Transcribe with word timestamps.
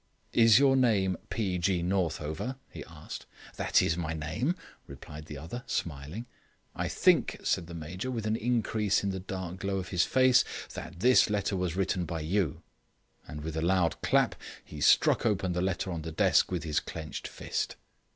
"Is 0.33 0.57
your 0.57 0.75
name 0.75 1.15
P. 1.29 1.59
G. 1.59 1.83
Northover?" 1.83 2.55
he 2.71 2.83
asked. 2.85 3.27
"That 3.57 3.83
is 3.83 3.95
my 3.95 4.13
name," 4.13 4.55
replied 4.87 5.27
the 5.27 5.37
other, 5.37 5.63
smiling. 5.67 6.25
"I 6.75 6.87
think," 6.87 7.39
said 7.43 7.69
Major 7.75 8.09
Brown, 8.09 8.15
with 8.15 8.25
an 8.25 8.35
increase 8.35 9.03
in 9.03 9.11
the 9.11 9.19
dark 9.19 9.57
glow 9.59 9.77
of 9.77 9.89
his 9.89 10.03
face, 10.03 10.43
"that 10.73 11.01
this 11.01 11.29
letter 11.29 11.55
was 11.55 11.75
written 11.75 12.05
by 12.05 12.21
you." 12.21 12.63
And 13.27 13.41
with 13.43 13.55
a 13.55 13.61
loud 13.61 14.01
clap 14.01 14.33
he 14.65 14.81
struck 14.81 15.23
open 15.23 15.53
the 15.53 15.61
letter 15.61 15.91
on 15.91 16.01
the 16.01 16.11
desk 16.11 16.51
with 16.51 16.63
his 16.63 16.79
clenched 16.79 17.27
fist. 17.27 17.75